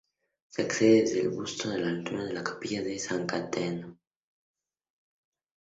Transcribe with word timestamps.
Se 0.49 0.63
accede 0.63 1.01
desde 1.01 1.27
Busto, 1.27 1.69
a 1.69 1.77
la 1.77 1.89
altura 1.89 2.23
de 2.25 2.33
la 2.33 2.43
capilla 2.43 2.81
de 2.81 2.97
San 2.97 3.27
Caetano. 3.27 3.99